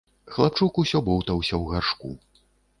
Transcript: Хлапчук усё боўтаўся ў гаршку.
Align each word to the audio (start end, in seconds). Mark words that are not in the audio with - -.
Хлапчук 0.35 0.79
усё 0.85 0.97
боўтаўся 1.11 1.55
ў 1.61 1.77
гаршку. 1.77 2.11